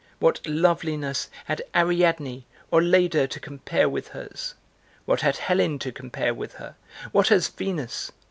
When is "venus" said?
7.49-8.11